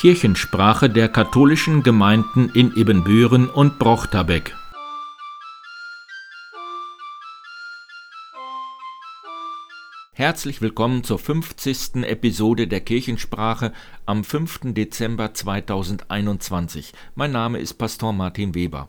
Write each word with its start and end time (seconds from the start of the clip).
Kirchensprache 0.00 0.88
der 0.88 1.10
katholischen 1.10 1.82
Gemeinden 1.82 2.48
in 2.54 2.74
Ibbenbüren 2.74 3.50
und 3.50 3.78
Brochterbeck. 3.78 4.56
Herzlich 10.14 10.62
willkommen 10.62 11.04
zur 11.04 11.18
50. 11.18 11.96
Episode 12.06 12.66
der 12.66 12.80
Kirchensprache 12.80 13.74
am 14.06 14.24
5. 14.24 14.72
Dezember 14.72 15.34
2021. 15.34 16.94
Mein 17.14 17.32
Name 17.32 17.58
ist 17.58 17.74
Pastor 17.74 18.14
Martin 18.14 18.54
Weber. 18.54 18.88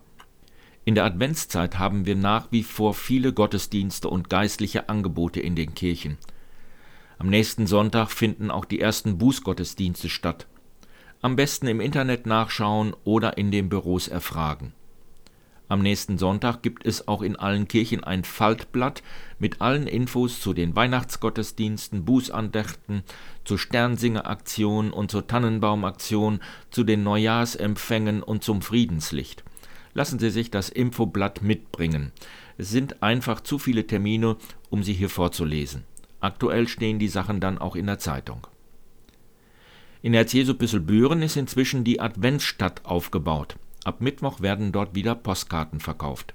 In 0.86 0.94
der 0.94 1.04
Adventszeit 1.04 1.78
haben 1.78 2.06
wir 2.06 2.16
nach 2.16 2.50
wie 2.52 2.62
vor 2.62 2.94
viele 2.94 3.34
Gottesdienste 3.34 4.08
und 4.08 4.30
geistliche 4.30 4.88
Angebote 4.88 5.40
in 5.40 5.56
den 5.56 5.74
Kirchen. 5.74 6.16
Am 7.18 7.28
nächsten 7.28 7.66
Sonntag 7.66 8.10
finden 8.10 8.50
auch 8.50 8.64
die 8.64 8.80
ersten 8.80 9.18
Bußgottesdienste 9.18 10.08
statt. 10.08 10.46
Am 11.24 11.36
besten 11.36 11.68
im 11.68 11.80
Internet 11.80 12.26
nachschauen 12.26 12.96
oder 13.04 13.38
in 13.38 13.52
den 13.52 13.68
Büros 13.68 14.08
erfragen. 14.08 14.72
Am 15.68 15.80
nächsten 15.80 16.18
Sonntag 16.18 16.62
gibt 16.62 16.84
es 16.84 17.06
auch 17.06 17.22
in 17.22 17.36
allen 17.36 17.68
Kirchen 17.68 18.02
ein 18.02 18.24
Faltblatt 18.24 19.04
mit 19.38 19.60
allen 19.60 19.86
Infos 19.86 20.40
zu 20.40 20.52
den 20.52 20.74
Weihnachtsgottesdiensten, 20.74 22.04
Bußandächten, 22.04 23.04
zur 23.44 23.56
Sternsingeraktion 23.60 24.92
und 24.92 25.12
zur 25.12 25.28
Tannenbaumaktion, 25.28 26.40
zu 26.72 26.82
den 26.82 27.04
Neujahrsempfängen 27.04 28.24
und 28.24 28.42
zum 28.42 28.60
Friedenslicht. 28.60 29.44
Lassen 29.94 30.18
Sie 30.18 30.30
sich 30.30 30.50
das 30.50 30.70
Infoblatt 30.70 31.40
mitbringen. 31.40 32.10
Es 32.58 32.70
sind 32.70 33.00
einfach 33.00 33.40
zu 33.40 33.60
viele 33.60 33.86
Termine, 33.86 34.38
um 34.70 34.82
sie 34.82 34.92
hier 34.92 35.08
vorzulesen. 35.08 35.84
Aktuell 36.18 36.66
stehen 36.66 36.98
die 36.98 37.06
Sachen 37.06 37.38
dann 37.38 37.58
auch 37.58 37.76
in 37.76 37.86
der 37.86 38.00
Zeitung. 38.00 38.48
In 40.04 40.14
Erzjesu-Büsselbüren 40.14 41.22
ist 41.22 41.36
inzwischen 41.36 41.84
die 41.84 42.00
Adventsstadt 42.00 42.84
aufgebaut. 42.84 43.54
Ab 43.84 44.00
Mittwoch 44.00 44.40
werden 44.40 44.72
dort 44.72 44.96
wieder 44.96 45.14
Postkarten 45.14 45.78
verkauft. 45.78 46.34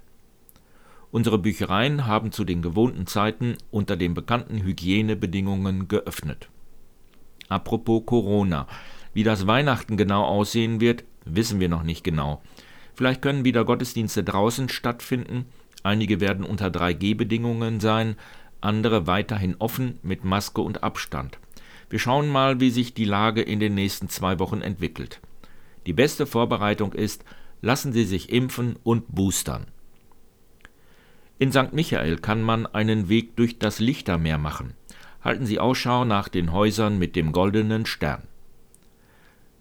Unsere 1.11 1.37
Büchereien 1.37 2.05
haben 2.07 2.31
zu 2.31 2.45
den 2.45 2.61
gewohnten 2.61 3.07
Zeiten 3.07 3.57
unter 3.69 3.97
den 3.97 4.13
bekannten 4.13 4.63
Hygienebedingungen 4.63 5.89
geöffnet. 5.89 6.47
Apropos 7.49 8.03
Corona. 8.05 8.67
Wie 9.13 9.23
das 9.23 9.47
Weihnachten 9.47 9.97
genau 9.97 10.23
aussehen 10.23 10.79
wird, 10.79 11.03
wissen 11.25 11.59
wir 11.59 11.67
noch 11.67 11.83
nicht 11.83 12.05
genau. 12.05 12.41
Vielleicht 12.95 13.21
können 13.21 13.43
wieder 13.43 13.65
Gottesdienste 13.65 14.23
draußen 14.23 14.69
stattfinden, 14.69 15.45
einige 15.83 16.21
werden 16.21 16.45
unter 16.45 16.67
3G-Bedingungen 16.67 17.81
sein, 17.81 18.15
andere 18.61 19.07
weiterhin 19.07 19.55
offen 19.59 19.99
mit 20.03 20.23
Maske 20.23 20.61
und 20.61 20.83
Abstand. 20.83 21.37
Wir 21.89 21.99
schauen 21.99 22.27
mal, 22.27 22.59
wie 22.59 22.69
sich 22.69 22.93
die 22.93 23.05
Lage 23.05 23.41
in 23.41 23.59
den 23.59 23.75
nächsten 23.75 24.09
zwei 24.09 24.39
Wochen 24.39 24.61
entwickelt. 24.61 25.21
Die 25.85 25.93
beste 25.93 26.25
Vorbereitung 26.25 26.93
ist, 26.93 27.23
lassen 27.61 27.93
Sie 27.93 28.03
sich 28.03 28.31
impfen 28.31 28.75
und 28.83 29.07
boostern. 29.07 29.67
In 31.39 31.51
St. 31.51 31.71
Michael 31.71 32.17
kann 32.17 32.41
man 32.41 32.65
einen 32.65 33.09
Weg 33.09 33.35
durch 33.35 33.59
das 33.59 33.79
Lichtermeer 33.79 34.37
machen. 34.37 34.73
Halten 35.21 35.45
Sie 35.45 35.59
Ausschau 35.59 36.03
nach 36.03 36.27
den 36.27 36.51
Häusern 36.51 36.97
mit 36.99 37.15
dem 37.15 37.31
goldenen 37.31 37.85
Stern. 37.85 38.23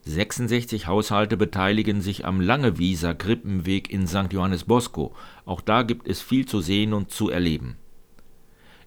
66 0.05 0.87
Haushalte 0.87 1.37
beteiligen 1.37 2.01
sich 2.01 2.25
am 2.25 2.41
Langewieser 2.41 3.15
Krippenweg 3.15 3.91
in 3.91 4.07
St. 4.07 4.33
Johannes 4.33 4.65
Bosco. 4.65 5.15
Auch 5.45 5.61
da 5.61 5.83
gibt 5.83 6.07
es 6.09 6.23
viel 6.23 6.47
zu 6.47 6.61
sehen 6.61 6.93
und 6.93 7.11
zu 7.11 7.29
erleben. 7.29 7.77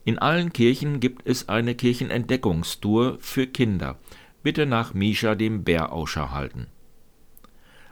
In 0.06 0.18
allen 0.18 0.54
Kirchen 0.54 1.00
gibt 1.00 1.28
es 1.28 1.50
eine 1.50 1.76
Kirchenentdeckungstour 1.76 3.18
für 3.20 3.48
Kinder. 3.48 4.00
Bitte 4.42 4.66
nach 4.66 4.94
Mischa 4.94 5.36
dem 5.36 5.64
Bär 5.64 5.92
Ausschau 5.92 6.32
halten. 6.32 6.68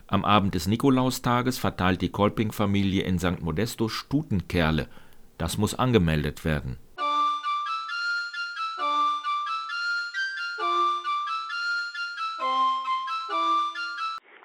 Am 0.07 0.23
Abend 0.23 0.55
des 0.55 0.67
Nikolaustages 0.67 1.57
verteilt 1.57 2.01
die 2.01 2.09
Kolping-Familie 2.09 3.03
in 3.03 3.19
St. 3.19 3.41
Modesto 3.41 3.89
Stutenkerle. 3.89 4.87
Das 5.37 5.57
muss 5.57 5.77
angemeldet 5.77 6.45
werden. 6.45 6.77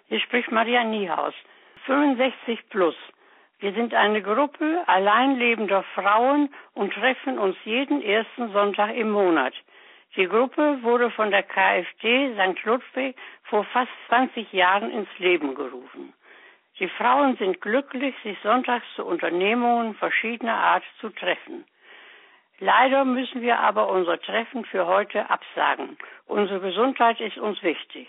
Hier 0.09 0.21
spricht 0.21 0.51
Maria 0.51 0.85
Niehaus, 0.85 1.33
65 1.87 2.59
plus. 2.69 2.97
Wir 3.63 3.73
sind 3.75 3.95
eine 3.95 4.23
Gruppe 4.23 4.83
alleinlebender 4.89 5.85
Frauen 5.95 6.53
und 6.75 6.93
treffen 6.95 7.39
uns 7.39 7.57
jeden 7.65 8.03
ersten 8.03 8.51
Sonntag 8.53 8.93
im 8.97 9.13
Monat. 9.13 9.55
Die 10.17 10.27
Gruppe 10.27 10.83
wurde 10.83 11.13
von 11.13 11.31
der 11.31 11.45
KfD 11.45 12.35
St. 12.35 12.65
Ludwig 12.65 13.15
vor 13.45 13.63
fast 13.67 13.93
20 14.09 14.53
Jahren 14.53 14.91
ins 14.91 15.09
Leben 15.19 15.55
gerufen. 15.55 16.13
Die 16.81 16.89
Frauen 16.89 17.37
sind 17.37 17.61
glücklich, 17.61 18.17
sich 18.25 18.37
sonntags 18.43 18.85
zu 18.97 19.05
Unternehmungen 19.05 19.95
verschiedener 19.95 20.57
Art 20.57 20.83
zu 21.01 21.11
treffen. 21.11 21.65
Leider 22.59 23.05
müssen 23.05 23.43
wir 23.43 23.61
aber 23.61 23.91
unser 23.91 24.21
Treffen 24.21 24.65
für 24.65 24.89
heute 24.89 25.31
absagen. 25.31 25.97
Unsere 26.27 26.59
Gesundheit 26.59 27.21
ist 27.21 27.39
uns 27.39 27.63
wichtig. 27.63 28.09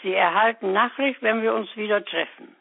Sie 0.00 0.14
erhalten 0.14 0.72
Nachricht, 0.72 1.20
wenn 1.20 1.42
wir 1.42 1.52
uns 1.52 1.76
wieder 1.76 2.02
treffen. 2.02 2.56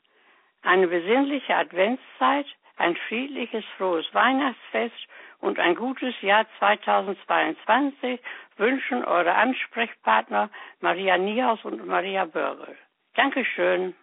Eine 0.68 0.90
besinnliche 0.90 1.56
Adventszeit, 1.56 2.46
ein 2.76 2.98
friedliches, 3.08 3.64
frohes 3.78 4.06
Weihnachtsfest 4.14 4.98
und 5.40 5.60
ein 5.60 5.76
gutes 5.76 6.14
Jahr 6.22 6.46
2022 6.60 8.20
wünschen 8.58 9.06
eure 9.06 9.34
Ansprechpartner 9.34 10.50
Maria 10.82 11.18
Niehaus 11.18 11.64
und 11.64 11.88
Maria 11.88 12.26
Börgel. 12.26 12.76
Dankeschön. 13.16 13.96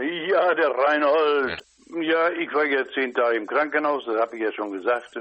Ja, 0.00 0.54
der 0.54 0.70
Reinhold. 0.70 1.67
Ja, 1.90 2.30
ich 2.30 2.52
war 2.52 2.64
jetzt 2.64 2.92
zehn 2.94 3.14
Tage 3.14 3.36
im 3.36 3.46
Krankenhaus, 3.46 4.04
das 4.04 4.20
habe 4.20 4.36
ich 4.36 4.42
ja 4.42 4.52
schon 4.52 4.72
gesagt. 4.72 5.18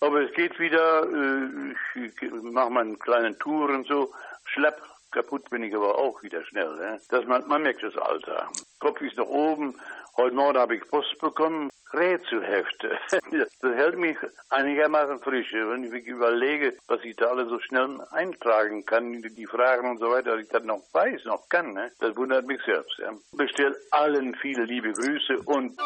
Aber 0.00 0.20
es 0.20 0.32
geht 0.32 0.58
wieder, 0.58 1.04
äh, 1.04 2.00
ich 2.00 2.32
mache 2.42 2.70
mal 2.70 2.80
einen 2.80 2.98
kleinen 2.98 3.38
Tour 3.38 3.70
und 3.70 3.86
so. 3.86 4.12
Schlapp, 4.44 4.80
kaputt 5.10 5.48
bin 5.50 5.62
ich 5.62 5.74
aber 5.74 5.98
auch 5.98 6.22
wieder 6.22 6.44
schnell. 6.44 6.74
Ne? 6.76 7.00
Das, 7.08 7.24
man, 7.26 7.46
man 7.48 7.62
merkt 7.62 7.82
das 7.82 7.96
Alter. 7.96 8.48
Kopf 8.80 9.00
ist 9.00 9.16
nach 9.16 9.26
oben. 9.26 9.74
Heute 10.16 10.34
Morgen 10.34 10.58
habe 10.58 10.76
ich 10.76 10.88
Post 10.88 11.18
bekommen. 11.20 11.70
Rätselhefte. 11.92 12.98
Das 13.60 13.74
hält 13.74 13.98
mich 13.98 14.16
einigermaßen 14.50 15.20
frisch. 15.20 15.52
Wenn 15.52 15.84
ich 15.84 16.06
überlege, 16.06 16.76
was 16.86 17.02
ich 17.02 17.16
da 17.16 17.26
alles 17.26 17.48
so 17.48 17.58
schnell 17.60 18.00
eintragen 18.10 18.84
kann, 18.84 19.22
die 19.22 19.46
Fragen 19.46 19.90
und 19.90 19.98
so 19.98 20.10
weiter, 20.10 20.32
dass 20.32 20.40
ich 20.40 20.48
das 20.48 20.64
noch 20.64 20.82
weiß, 20.92 21.24
noch 21.24 21.48
kann, 21.48 21.72
ne? 21.72 21.90
das 21.98 22.16
wundert 22.16 22.46
mich 22.46 22.60
selbst. 22.64 22.98
Ja. 22.98 23.12
Bestell 23.32 23.76
allen 23.90 24.34
viele 24.36 24.64
liebe 24.64 24.92
Grüße 24.92 25.38
und 25.44 25.78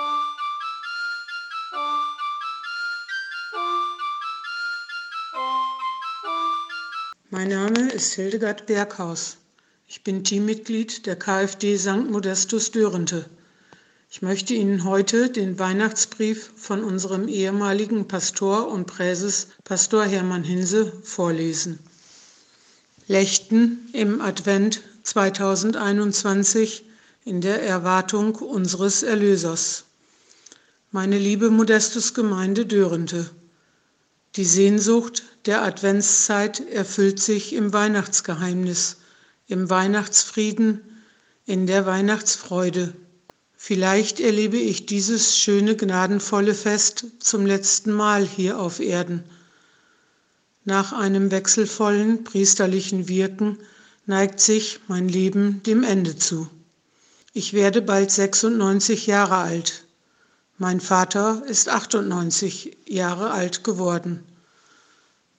Mein 7.34 7.48
Name 7.48 7.90
ist 7.90 8.12
Hildegard 8.12 8.66
Berghaus. 8.66 9.38
Ich 9.88 10.04
bin 10.04 10.22
Teammitglied 10.22 11.06
der 11.06 11.16
KfD 11.16 11.78
St. 11.78 12.10
Modestus 12.10 12.72
Dörente. 12.72 13.24
Ich 14.10 14.20
möchte 14.20 14.52
Ihnen 14.52 14.84
heute 14.84 15.30
den 15.30 15.58
Weihnachtsbrief 15.58 16.52
von 16.56 16.84
unserem 16.84 17.28
ehemaligen 17.28 18.06
Pastor 18.06 18.68
und 18.68 18.86
Präses 18.86 19.46
Pastor 19.64 20.04
Hermann 20.04 20.44
Hinse 20.44 20.92
vorlesen. 21.04 21.78
Lechten 23.08 23.88
im 23.94 24.20
Advent 24.20 24.82
2021 25.02 26.84
in 27.24 27.40
der 27.40 27.62
Erwartung 27.62 28.34
unseres 28.34 29.02
Erlösers. 29.02 29.84
Meine 30.90 31.16
liebe 31.16 31.48
Modestus 31.48 32.12
Gemeinde 32.12 32.66
Dörente. 32.66 33.30
Die 34.36 34.46
Sehnsucht 34.46 35.24
der 35.44 35.62
Adventszeit 35.62 36.60
erfüllt 36.60 37.20
sich 37.20 37.52
im 37.52 37.74
Weihnachtsgeheimnis, 37.74 38.96
im 39.46 39.68
Weihnachtsfrieden, 39.68 40.80
in 41.44 41.66
der 41.66 41.84
Weihnachtsfreude. 41.84 42.94
Vielleicht 43.56 44.20
erlebe 44.20 44.56
ich 44.56 44.86
dieses 44.86 45.36
schöne, 45.36 45.76
gnadenvolle 45.76 46.54
Fest 46.54 47.04
zum 47.18 47.44
letzten 47.44 47.92
Mal 47.92 48.26
hier 48.26 48.58
auf 48.58 48.80
Erden. 48.80 49.22
Nach 50.64 50.92
einem 50.92 51.30
wechselvollen 51.30 52.24
priesterlichen 52.24 53.08
Wirken 53.08 53.58
neigt 54.06 54.40
sich 54.40 54.80
mein 54.88 55.08
Leben 55.08 55.62
dem 55.64 55.84
Ende 55.84 56.16
zu. 56.16 56.48
Ich 57.34 57.52
werde 57.52 57.82
bald 57.82 58.10
96 58.10 59.06
Jahre 59.06 59.36
alt. 59.36 59.84
Mein 60.62 60.80
Vater 60.80 61.42
ist 61.48 61.68
98 61.68 62.76
Jahre 62.86 63.32
alt 63.32 63.64
geworden. 63.64 64.22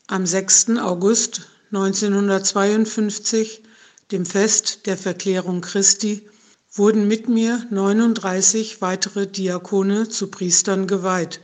Am 0.07 0.25
6. 0.25 0.71
August 0.81 1.43
1952, 1.71 3.63
dem 4.11 4.25
Fest 4.25 4.85
der 4.85 4.97
Verklärung 4.97 5.61
Christi, 5.61 6.29
wurden 6.73 7.07
mit 7.07 7.29
mir 7.29 7.65
39 7.69 8.81
weitere 8.81 9.25
Diakone 9.25 10.09
zu 10.09 10.27
Priestern 10.27 10.87
geweiht. 10.87 11.39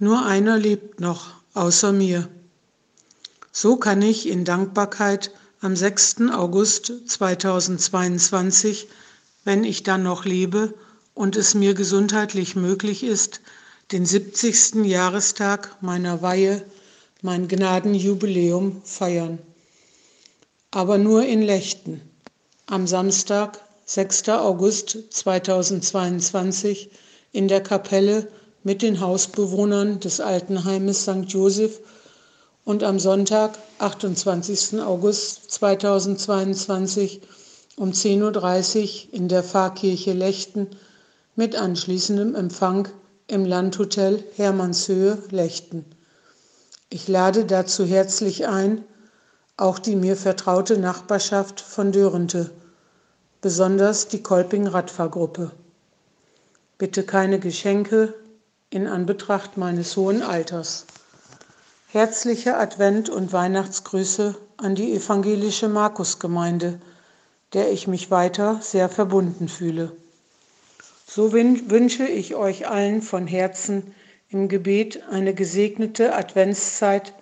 Nur 0.00 0.26
einer 0.26 0.58
lebt 0.58 0.98
noch, 0.98 1.30
außer 1.52 1.92
mir. 1.92 2.28
So 3.52 3.76
kann 3.76 4.02
ich 4.02 4.26
in 4.28 4.44
Dankbarkeit 4.44 5.30
am 5.60 5.76
6. 5.76 6.22
August 6.32 6.92
2022, 7.06 8.88
wenn 9.44 9.62
ich 9.62 9.84
dann 9.84 10.02
noch 10.02 10.24
lebe 10.24 10.74
und 11.14 11.36
es 11.36 11.54
mir 11.54 11.74
gesundheitlich 11.74 12.56
möglich 12.56 13.04
ist, 13.04 13.40
den 13.92 14.04
70. 14.04 14.84
Jahrestag 14.84 15.76
meiner 15.80 16.22
Weihe, 16.22 16.64
mein 17.22 17.48
Gnadenjubiläum 17.48 18.82
feiern. 18.84 19.38
Aber 20.70 20.98
nur 20.98 21.24
in 21.24 21.42
Lechten. 21.42 22.00
Am 22.66 22.86
Samstag, 22.86 23.60
6. 23.86 24.30
August 24.30 24.98
2022, 25.10 26.90
in 27.32 27.48
der 27.48 27.62
Kapelle 27.62 28.28
mit 28.62 28.82
den 28.82 29.00
Hausbewohnern 29.00 30.00
des 30.00 30.20
Altenheimes 30.20 31.02
St. 31.02 31.26
Joseph 31.28 31.80
und 32.64 32.82
am 32.82 32.98
Sonntag, 32.98 33.58
28. 33.78 34.80
August 34.80 35.50
2022 35.52 37.20
um 37.76 37.90
10.30 37.90 39.08
Uhr 39.08 39.14
in 39.14 39.28
der 39.28 39.42
Pfarrkirche 39.44 40.12
Lechten 40.12 40.68
mit 41.36 41.56
anschließendem 41.56 42.34
Empfang 42.34 42.88
im 43.26 43.44
Landhotel 43.44 44.22
Hermannshöhe 44.36 45.18
Lechten. 45.30 45.84
Ich 46.90 47.08
lade 47.08 47.44
dazu 47.44 47.84
herzlich 47.84 48.46
ein, 48.46 48.84
auch 49.56 49.78
die 49.78 49.96
mir 49.96 50.16
vertraute 50.16 50.78
Nachbarschaft 50.78 51.60
von 51.60 51.90
Dörente, 51.90 52.50
besonders 53.40 54.06
die 54.06 54.22
Kolping-Radfahrgruppe. 54.22 55.50
Bitte 56.78 57.02
keine 57.02 57.40
Geschenke 57.40 58.14
in 58.70 58.86
Anbetracht 58.86 59.56
meines 59.56 59.96
hohen 59.96 60.22
Alters. 60.22 60.86
Herzliche 61.88 62.56
Advent- 62.56 63.10
und 63.10 63.32
Weihnachtsgrüße 63.32 64.36
an 64.56 64.74
die 64.74 64.94
evangelische 64.94 65.68
Markusgemeinde, 65.68 66.80
der 67.52 67.72
ich 67.72 67.86
mich 67.86 68.10
weiter 68.10 68.60
sehr 68.62 68.88
verbunden 68.88 69.48
fühle. 69.48 69.96
So 71.14 71.32
wünsche 71.32 72.08
ich 72.08 72.34
euch 72.34 72.66
allen 72.66 73.00
von 73.00 73.28
Herzen 73.28 73.94
im 74.30 74.48
Gebet 74.48 75.04
eine 75.08 75.32
gesegnete 75.32 76.12
Adventszeit, 76.12 77.14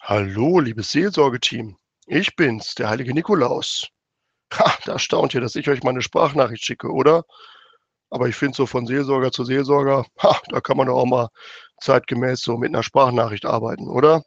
Hallo, 0.02 0.60
liebes 0.60 0.92
Seelsorgeteam. 0.92 1.78
Ich 2.08 2.36
bin's, 2.36 2.76
der 2.76 2.90
heilige 2.90 3.14
Nikolaus. 3.14 3.88
Ha, 4.54 4.78
da 4.86 5.00
staunt 5.00 5.34
ihr, 5.34 5.42
dass 5.42 5.56
ich 5.56 5.70
euch 5.70 5.84
meine 5.84 6.02
Sprachnachricht 6.02 6.66
schicke, 6.66 6.90
oder? 6.92 7.24
Aber 8.10 8.28
ich 8.28 8.36
finde 8.36 8.56
so 8.58 8.66
von 8.66 8.86
Seelsorger 8.86 9.32
zu 9.32 9.46
Seelsorger, 9.46 10.06
ha, 10.22 10.40
da 10.50 10.62
kann 10.62 10.78
man 10.78 10.88
doch 10.88 10.98
auch 10.98 11.06
mal 11.06 11.30
zeitgemäß 11.82 12.42
so 12.42 12.58
mit 12.58 12.70
einer 12.70 12.84
Sprachnachricht 12.84 13.46
arbeiten, 13.46 13.88
oder? 13.88 14.24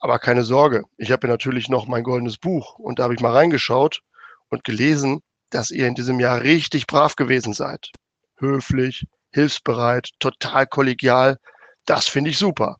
Aber 0.00 0.18
keine 0.18 0.42
Sorge, 0.44 0.84
ich 0.98 1.12
habe 1.12 1.26
ja 1.26 1.32
natürlich 1.32 1.68
noch 1.68 1.86
mein 1.86 2.02
goldenes 2.04 2.38
Buch 2.38 2.78
und 2.78 2.98
da 2.98 3.04
habe 3.04 3.14
ich 3.14 3.20
mal 3.20 3.32
reingeschaut 3.32 4.00
und 4.50 4.64
gelesen, 4.64 5.20
dass 5.50 5.70
ihr 5.70 5.86
in 5.86 5.94
diesem 5.94 6.20
Jahr 6.20 6.42
richtig 6.42 6.86
brav 6.86 7.16
gewesen 7.16 7.54
seid. 7.54 7.90
Höflich, 8.38 9.06
hilfsbereit, 9.32 10.10
total 10.18 10.66
kollegial. 10.66 11.38
Das 11.86 12.08
finde 12.08 12.30
ich 12.30 12.38
super. 12.38 12.76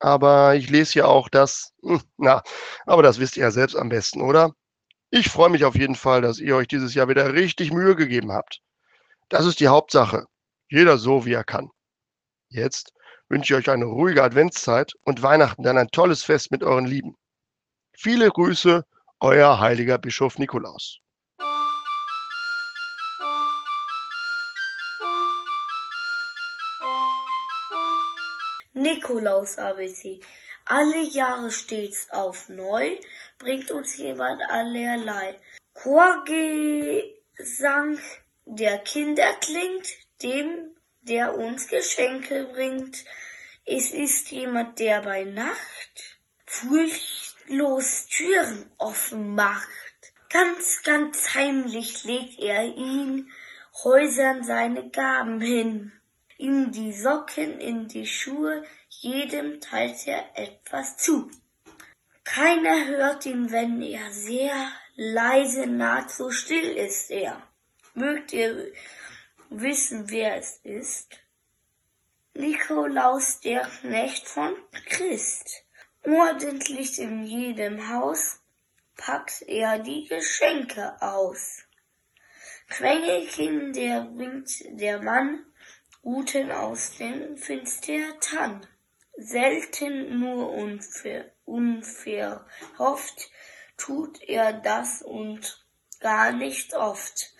Aber 0.00 0.54
ich 0.56 0.70
lese 0.70 1.00
ja 1.00 1.06
auch 1.06 1.28
das, 1.28 1.72
hm, 1.82 2.02
na, 2.18 2.42
aber 2.86 3.02
das 3.02 3.18
wisst 3.18 3.36
ihr 3.36 3.44
ja 3.44 3.50
selbst 3.50 3.76
am 3.76 3.88
besten, 3.88 4.20
oder? 4.22 4.52
Ich 5.10 5.28
freue 5.28 5.50
mich 5.50 5.64
auf 5.64 5.76
jeden 5.76 5.94
Fall, 5.94 6.20
dass 6.20 6.40
ihr 6.40 6.56
euch 6.56 6.66
dieses 6.66 6.94
Jahr 6.94 7.08
wieder 7.08 7.32
richtig 7.32 7.72
Mühe 7.72 7.94
gegeben 7.94 8.32
habt. 8.32 8.60
Das 9.28 9.46
ist 9.46 9.60
die 9.60 9.68
Hauptsache. 9.68 10.26
Jeder 10.68 10.98
so, 10.98 11.24
wie 11.24 11.32
er 11.32 11.44
kann. 11.44 11.70
Jetzt 12.48 12.92
wünsche 13.28 13.54
ich 13.54 13.58
euch 13.58 13.70
eine 13.70 13.84
ruhige 13.84 14.24
Adventszeit 14.24 14.94
und 15.02 15.22
Weihnachten 15.22 15.62
dann 15.62 15.78
ein 15.78 15.88
tolles 15.88 16.24
Fest 16.24 16.50
mit 16.50 16.64
euren 16.64 16.86
Lieben. 16.86 17.16
Viele 17.92 18.28
Grüße, 18.28 18.84
euer 19.20 19.60
heiliger 19.60 19.98
Bischof 19.98 20.38
Nikolaus. 20.38 20.98
Nikolaus 28.74 29.56
ABC. 29.56 30.20
Alle 30.68 31.00
Jahre 31.00 31.52
stets 31.52 32.10
auf 32.10 32.48
neu 32.48 32.98
bringt 33.38 33.70
uns 33.70 33.96
jemand 33.98 34.42
allerlei. 34.48 35.38
Chorgesang 35.74 37.06
der 38.46 38.78
Kinder 38.78 39.32
klingt, 39.40 39.86
dem, 40.24 40.74
der 41.02 41.36
uns 41.38 41.68
Geschenke 41.68 42.48
bringt. 42.52 43.04
Es 43.64 43.92
ist 43.92 44.32
jemand, 44.32 44.80
der 44.80 45.02
bei 45.02 45.22
Nacht 45.22 46.18
furchtlos 46.46 48.06
Türen 48.06 48.68
offen 48.78 49.36
macht. 49.36 49.68
Ganz, 50.30 50.82
ganz 50.82 51.32
heimlich 51.34 52.02
legt 52.02 52.40
er 52.40 52.64
ihn 52.64 53.30
Häusern 53.84 54.42
seine 54.42 54.90
Gaben 54.90 55.40
hin. 55.40 55.92
In 56.38 56.72
die 56.72 56.92
Socken, 56.92 57.60
in 57.60 57.86
die 57.86 58.06
Schuhe, 58.06 58.64
jedem 59.06 59.60
teilt 59.60 60.06
er 60.06 60.24
etwas 60.34 60.96
zu. 60.96 61.30
Keiner 62.24 62.86
hört 62.86 63.24
ihn, 63.24 63.52
wenn 63.52 63.80
er 63.80 64.10
sehr 64.10 64.54
leise 64.96 65.66
naht, 65.66 66.10
so 66.10 66.30
still 66.30 66.76
ist 66.76 67.10
er. 67.10 67.40
Mögt 67.94 68.32
ihr 68.32 68.72
wissen, 69.48 70.10
wer 70.10 70.36
es 70.36 70.58
ist? 70.64 71.20
Nikolaus, 72.34 73.40
der 73.40 73.60
Knecht 73.80 74.26
von 74.26 74.54
Christ. 74.86 75.64
Ordentlich 76.04 76.98
in 76.98 77.24
jedem 77.24 77.88
Haus 77.88 78.40
packt 78.96 79.42
er 79.42 79.78
die 79.78 80.06
Geschenke 80.06 81.00
aus. 81.00 81.62
Quengelkinder 82.68 84.04
bringt 84.16 84.50
der 84.80 85.00
Mann 85.00 85.46
Guten 86.02 86.52
aus 86.52 86.96
dem 86.98 87.36
Finstertan 87.36 88.66
selten 89.16 90.20
nur 90.20 90.52
unver, 90.52 91.26
unverhofft 91.44 93.30
tut 93.76 94.22
er 94.22 94.52
das 94.52 95.02
und 95.02 95.64
gar 96.00 96.32
nicht 96.32 96.74
oft. 96.74 97.32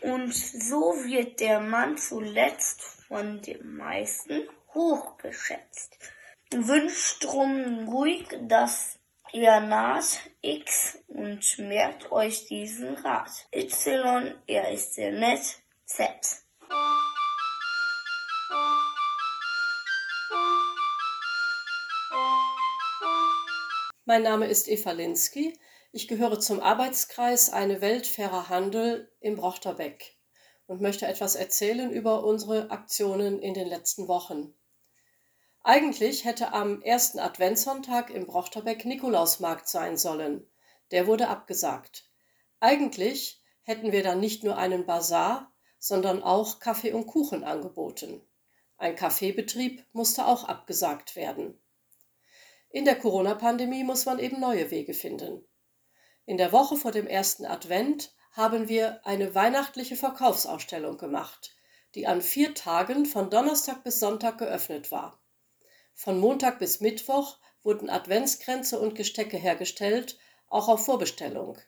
Und 0.00 0.34
so 0.34 0.94
wird 1.04 1.40
der 1.40 1.60
Mann 1.60 1.98
zuletzt 1.98 2.82
von 3.08 3.42
den 3.42 3.76
meisten 3.76 4.48
hochgeschätzt. 4.72 5.98
Wünscht 6.52 7.24
drum 7.24 7.88
ruhig, 7.88 8.26
dass 8.42 8.98
ihr 9.32 9.60
naht 9.60 10.18
X 10.40 10.98
und 11.08 11.58
merkt 11.58 12.10
euch 12.10 12.46
diesen 12.46 12.94
Rat. 12.96 13.30
Y, 13.54 14.34
er 14.46 14.72
ist 14.72 14.94
sehr 14.94 15.12
nett, 15.12 15.60
Z. 15.84 16.08
Mein 24.10 24.24
Name 24.24 24.48
ist 24.48 24.66
Eva 24.66 24.90
Linsky. 24.90 25.56
Ich 25.92 26.08
gehöre 26.08 26.40
zum 26.40 26.58
Arbeitskreis 26.58 27.52
Eine 27.52 27.80
Welt 27.80 28.08
fairer 28.08 28.48
Handel 28.48 29.08
im 29.20 29.36
Brochterbeck 29.36 30.16
und 30.66 30.80
möchte 30.80 31.06
etwas 31.06 31.36
erzählen 31.36 31.92
über 31.92 32.24
unsere 32.24 32.72
Aktionen 32.72 33.38
in 33.38 33.54
den 33.54 33.68
letzten 33.68 34.08
Wochen. 34.08 34.52
Eigentlich 35.62 36.24
hätte 36.24 36.52
am 36.52 36.82
ersten 36.82 37.20
Adventssonntag 37.20 38.10
im 38.10 38.26
Brochterbeck 38.26 38.84
Nikolausmarkt 38.84 39.68
sein 39.68 39.96
sollen. 39.96 40.44
Der 40.90 41.06
wurde 41.06 41.28
abgesagt. 41.28 42.10
Eigentlich 42.58 43.40
hätten 43.62 43.92
wir 43.92 44.02
dann 44.02 44.18
nicht 44.18 44.42
nur 44.42 44.56
einen 44.56 44.86
Bazar, 44.86 45.52
sondern 45.78 46.20
auch 46.20 46.58
Kaffee 46.58 46.92
und 46.92 47.06
Kuchen 47.06 47.44
angeboten. 47.44 48.20
Ein 48.76 48.96
Kaffeebetrieb 48.96 49.86
musste 49.92 50.26
auch 50.26 50.42
abgesagt 50.42 51.14
werden. 51.14 51.62
In 52.72 52.84
der 52.84 52.96
Corona-Pandemie 52.96 53.82
muss 53.82 54.06
man 54.06 54.20
eben 54.20 54.38
neue 54.38 54.70
Wege 54.70 54.94
finden. 54.94 55.44
In 56.24 56.38
der 56.38 56.52
Woche 56.52 56.76
vor 56.76 56.92
dem 56.92 57.08
ersten 57.08 57.44
Advent 57.44 58.14
haben 58.30 58.68
wir 58.68 59.04
eine 59.04 59.34
weihnachtliche 59.34 59.96
Verkaufsausstellung 59.96 60.96
gemacht, 60.96 61.56
die 61.96 62.06
an 62.06 62.22
vier 62.22 62.54
Tagen 62.54 63.06
von 63.06 63.28
Donnerstag 63.28 63.82
bis 63.82 63.98
Sonntag 63.98 64.38
geöffnet 64.38 64.92
war. 64.92 65.20
Von 65.94 66.20
Montag 66.20 66.60
bis 66.60 66.80
Mittwoch 66.80 67.38
wurden 67.64 67.90
Adventskränze 67.90 68.78
und 68.78 68.94
Gestecke 68.94 69.36
hergestellt, 69.36 70.16
auch 70.46 70.68
auf 70.68 70.84
Vorbestellung. 70.84 71.58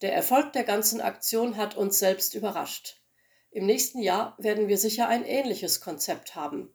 Der 0.00 0.14
Erfolg 0.14 0.54
der 0.54 0.64
ganzen 0.64 1.02
Aktion 1.02 1.58
hat 1.58 1.76
uns 1.76 1.98
selbst 1.98 2.34
überrascht. 2.34 3.02
Im 3.50 3.66
nächsten 3.66 4.00
Jahr 4.00 4.34
werden 4.38 4.66
wir 4.66 4.78
sicher 4.78 5.08
ein 5.08 5.26
ähnliches 5.26 5.82
Konzept 5.82 6.34
haben. 6.34 6.74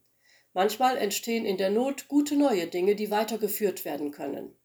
Manchmal 0.57 0.97
entstehen 0.97 1.45
in 1.45 1.57
der 1.57 1.69
Not 1.69 2.07
gute 2.07 2.35
neue 2.35 2.65
Dinge, 2.65 2.95
die 2.95 3.11
weitergeführt 3.11 3.85
werden 3.85 4.09
können. 4.09 4.57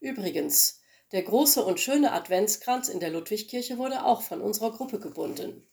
Übrigens, 0.00 0.80
der 1.12 1.24
große 1.24 1.62
und 1.62 1.78
schöne 1.78 2.12
Adventskranz 2.12 2.88
in 2.88 3.00
der 3.00 3.10
Ludwigkirche 3.10 3.76
wurde 3.76 4.06
auch 4.06 4.22
von 4.22 4.40
unserer 4.40 4.72
Gruppe 4.72 4.98
gebunden. 4.98 5.68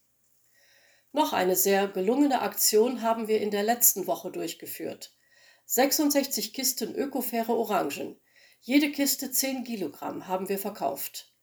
Noch 1.14 1.32
eine 1.32 1.56
sehr 1.56 1.88
gelungene 1.88 2.42
Aktion 2.42 3.02
haben 3.02 3.30
wir 3.30 3.40
in 3.40 3.52
der 3.52 3.64
letzten 3.64 4.06
Woche 4.06 4.32
durchgeführt. 4.32 5.16
66 5.64 6.52
Kisten 6.52 6.94
ökofaire 6.94 7.54
Orangen. 7.56 8.20
Jede 8.60 8.92
Kiste 8.92 9.32
10 9.32 9.64
Kilogramm 9.64 10.28
haben 10.28 10.50
wir 10.50 10.60
verkauft. 10.60 11.34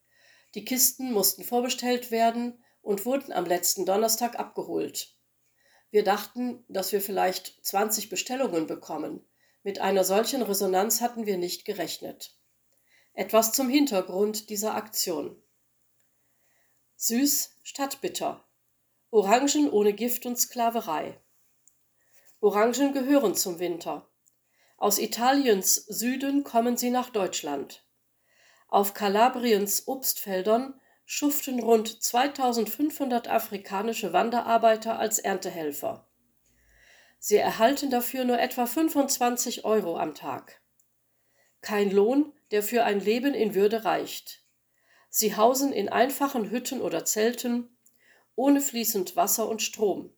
Die 0.54 0.66
Kisten 0.66 1.10
mussten 1.14 1.42
vorbestellt 1.42 2.10
werden 2.10 2.62
und 2.82 3.06
wurden 3.06 3.32
am 3.32 3.46
letzten 3.46 3.86
Donnerstag 3.86 4.38
abgeholt. 4.38 5.16
Wir 5.90 6.04
dachten, 6.04 6.64
dass 6.68 6.92
wir 6.92 7.00
vielleicht 7.00 7.64
20 7.64 8.08
Bestellungen 8.08 8.66
bekommen. 8.66 9.26
Mit 9.62 9.80
einer 9.80 10.04
solchen 10.04 10.42
Resonanz 10.42 11.00
hatten 11.00 11.26
wir 11.26 11.36
nicht 11.36 11.64
gerechnet. 11.64 12.36
Etwas 13.12 13.52
zum 13.52 13.68
Hintergrund 13.68 14.50
dieser 14.50 14.74
Aktion. 14.74 15.42
Süß 16.96 17.56
statt 17.62 18.00
bitter. 18.00 18.44
Orangen 19.10 19.68
ohne 19.70 19.92
Gift 19.92 20.26
und 20.26 20.38
Sklaverei. 20.38 21.20
Orangen 22.40 22.92
gehören 22.92 23.34
zum 23.34 23.58
Winter. 23.58 24.08
Aus 24.76 24.98
Italiens 24.98 25.74
Süden 25.74 26.44
kommen 26.44 26.76
sie 26.76 26.90
nach 26.90 27.10
Deutschland. 27.10 27.84
Auf 28.68 28.94
Kalabriens 28.94 29.88
Obstfeldern 29.88 30.79
schuften 31.12 31.58
rund 31.58 32.04
2500 32.04 33.26
afrikanische 33.26 34.12
Wanderarbeiter 34.12 35.00
als 35.00 35.18
Erntehelfer. 35.18 36.08
Sie 37.18 37.34
erhalten 37.34 37.90
dafür 37.90 38.24
nur 38.24 38.38
etwa 38.38 38.64
25 38.64 39.64
Euro 39.64 39.98
am 39.98 40.14
Tag. 40.14 40.62
Kein 41.62 41.90
Lohn, 41.90 42.32
der 42.52 42.62
für 42.62 42.84
ein 42.84 43.00
Leben 43.00 43.34
in 43.34 43.56
Würde 43.56 43.84
reicht. 43.84 44.44
Sie 45.08 45.34
hausen 45.34 45.72
in 45.72 45.88
einfachen 45.88 46.48
Hütten 46.48 46.80
oder 46.80 47.04
Zelten, 47.04 47.76
ohne 48.36 48.60
fließend 48.60 49.16
Wasser 49.16 49.48
und 49.48 49.62
Strom. 49.62 50.14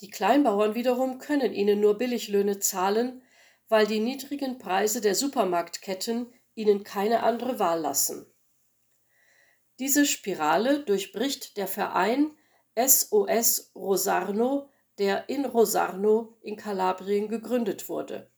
Die 0.00 0.10
Kleinbauern 0.10 0.74
wiederum 0.74 1.18
können 1.18 1.52
ihnen 1.52 1.78
nur 1.78 1.98
Billiglöhne 1.98 2.58
zahlen, 2.58 3.22
weil 3.68 3.86
die 3.86 4.00
niedrigen 4.00 4.58
Preise 4.58 5.00
der 5.00 5.14
Supermarktketten 5.14 6.32
ihnen 6.56 6.82
keine 6.82 7.22
andere 7.22 7.60
Wahl 7.60 7.78
lassen. 7.78 8.33
Diese 9.78 10.06
Spirale 10.06 10.84
durchbricht 10.84 11.56
der 11.56 11.66
Verein 11.66 12.30
SOS 12.76 13.72
Rosarno, 13.74 14.68
der 14.98 15.28
in 15.28 15.44
Rosarno 15.44 16.36
in 16.42 16.56
Kalabrien 16.56 17.28
gegründet 17.28 17.88
wurde. 17.88 18.30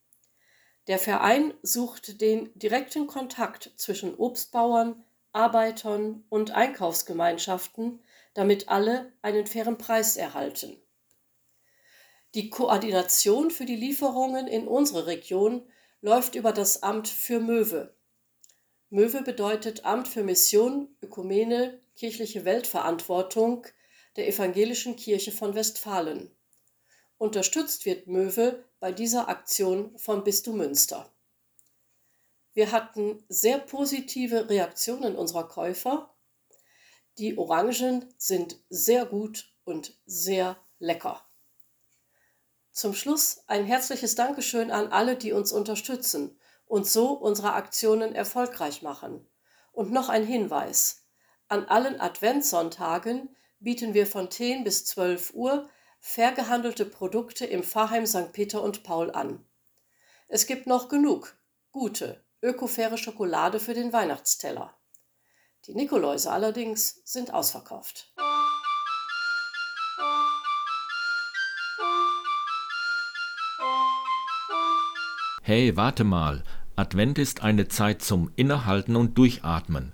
Der 0.87 0.99
Verein 0.99 1.52
sucht 1.62 2.21
den 2.21 2.50
direkten 2.55 3.07
Kontakt 3.07 3.73
zwischen 3.76 4.14
Obstbauern, 4.14 5.05
Arbeitern 5.33 6.25
und 6.28 6.52
Einkaufsgemeinschaften, 6.52 8.00
damit 8.35 8.69
alle 8.69 9.12
einen 9.21 9.47
fairen 9.47 9.78
Preis 9.78 10.16
erhalten. 10.16 10.81
Die 12.35 12.50
Koordination 12.50 13.50
für 13.50 13.64
die 13.64 13.76
Lieferungen 13.76 14.47
in 14.47 14.69
unsere 14.69 15.07
Region 15.07 15.69
läuft 16.00 16.35
über 16.35 16.52
das 16.52 16.83
Amt 16.83 17.09
für 17.09 17.40
Möwe. 17.40 17.96
Möwe 18.88 19.23
bedeutet 19.23 19.85
Amt 19.85 20.07
für 20.07 20.23
Mission, 20.23 20.88
Ökumene, 21.02 21.81
kirchliche 21.97 22.45
Weltverantwortung 22.45 23.66
der 24.14 24.28
Evangelischen 24.28 24.95
Kirche 24.95 25.33
von 25.33 25.57
Westfalen. 25.57 26.31
Unterstützt 27.19 27.85
wird 27.85 28.07
Möwe 28.07 28.64
bei 28.78 28.93
dieser 28.93 29.28
Aktion 29.28 29.99
vom 29.99 30.23
Bistum 30.23 30.59
Münster. 30.59 31.11
Wir 32.55 32.71
hatten 32.71 33.25
sehr 33.28 33.59
positive 33.59 34.49
Reaktionen 34.49 35.16
unserer 35.16 35.49
Käufer. 35.49 36.14
Die 37.19 37.37
Orangen 37.37 38.14
sind 38.19 38.57
sehr 38.71 39.05
gut 39.05 39.52
und 39.64 39.99
sehr 40.07 40.57
lecker. 40.78 41.26
Zum 42.71 42.95
Schluss 42.95 43.43
ein 43.49 43.64
herzliches 43.64 44.14
Dankeschön 44.14 44.71
an 44.71 44.93
alle, 44.93 45.16
die 45.16 45.33
uns 45.33 45.50
unterstützen 45.50 46.38
und 46.66 46.87
so 46.87 47.12
unsere 47.12 47.54
Aktionen 47.54 48.14
erfolgreich 48.14 48.82
machen. 48.82 49.26
Und 49.73 49.92
noch 49.92 50.08
ein 50.08 50.25
Hinweis. 50.25 51.04
An 51.49 51.64
allen 51.66 52.00
Adventssonntagen 52.00 53.35
bieten 53.61 53.94
wir 53.94 54.06
von 54.06 54.30
10 54.30 54.64
bis 54.64 54.85
12 54.87 55.35
Uhr 55.35 55.68
fair 56.00 56.32
gehandelte 56.32 56.85
Produkte 56.85 57.46
im 57.46 57.62
Pfarrheim 57.62 58.06
St. 58.06 58.32
Peter 58.32 58.62
und 58.62 58.82
Paul 58.82 59.11
an. 59.11 59.44
Es 60.28 60.46
gibt 60.46 60.66
noch 60.66 60.88
genug 60.88 61.37
gute, 61.70 62.25
ökofaire 62.42 62.99
Schokolade 62.99 63.61
für 63.61 63.75
den 63.75 63.92
Weihnachtsteller. 63.92 64.75
Die 65.66 65.75
Nikoläuse 65.75 66.30
allerdings 66.30 67.02
sind 67.04 67.35
ausverkauft. 67.35 68.12
Hey, 75.42 75.76
warte 75.76 76.02
mal, 76.02 76.42
Advent 76.78 77.18
ist 77.18 77.42
eine 77.42 77.68
Zeit 77.68 78.02
zum 78.02 78.30
Innehalten 78.37 78.97
und 78.97 79.16
Durchatmen. 79.16 79.92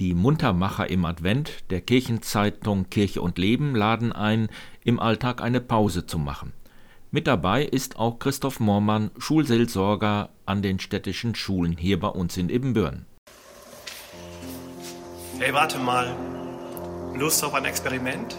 Die 0.00 0.12
Muntermacher 0.12 0.90
im 0.90 1.04
Advent 1.04 1.70
der 1.70 1.80
Kirchenzeitung 1.80 2.90
Kirche 2.90 3.22
und 3.22 3.38
Leben 3.38 3.76
laden 3.76 4.12
ein, 4.12 4.48
im 4.82 4.98
Alltag 4.98 5.40
eine 5.40 5.60
Pause 5.60 6.04
zu 6.04 6.18
machen. 6.18 6.52
Mit 7.12 7.28
dabei 7.28 7.62
ist 7.62 7.96
auch 8.00 8.18
Christoph 8.18 8.58
Mormann, 8.58 9.12
Schulseelsorger 9.18 10.30
an 10.46 10.62
den 10.62 10.80
städtischen 10.80 11.36
Schulen 11.36 11.76
hier 11.76 12.00
bei 12.00 12.08
uns 12.08 12.36
in 12.36 12.48
Ibbenbüren. 12.48 13.06
Hey, 15.38 15.54
warte 15.54 15.78
mal. 15.78 16.12
Lust 17.14 17.44
auf 17.44 17.54
ein 17.54 17.66
Experiment? 17.66 18.36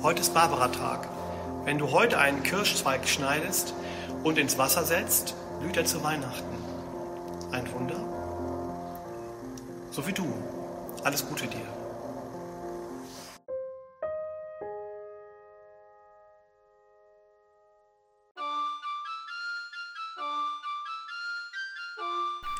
Heute 0.00 0.20
ist 0.20 0.32
Barbara-Tag. 0.32 1.08
Wenn 1.64 1.78
du 1.78 1.90
heute 1.90 2.20
einen 2.20 2.44
Kirschzweig 2.44 3.08
schneidest 3.08 3.74
und 4.22 4.38
ins 4.38 4.58
Wasser 4.58 4.84
setzt, 4.84 5.34
blüht 5.60 5.76
er 5.76 5.86
zu 5.86 6.04
Weihnachten. 6.04 6.56
Ein 7.52 7.72
Wunder? 7.72 7.96
So 9.90 10.06
wie 10.06 10.12
du. 10.12 10.26
Alles 11.04 11.26
Gute 11.26 11.46
dir. 11.46 11.60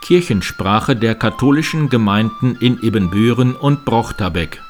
Kirchensprache 0.03 0.95
der 0.95 1.17
katholischen 1.17 1.89
Gemeinden 1.89 2.57
in 2.61 2.81
Ibbenbüren 2.81 3.57
und 3.57 3.85
Brochterbeck 3.85 4.63